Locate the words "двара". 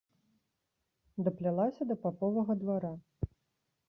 2.63-2.91